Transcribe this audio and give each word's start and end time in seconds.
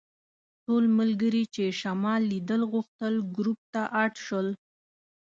ټول 0.65 0.83
ملګري 0.99 1.43
چې 1.55 1.63
شمال 1.81 2.21
لیدل 2.33 2.61
غوښتل 2.71 3.13
ګروپ 3.35 3.59
ته 3.73 3.81
اډ 4.01 4.13
شول. 4.25 4.47